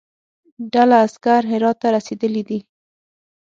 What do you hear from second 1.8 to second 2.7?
ته رسېدلی دي.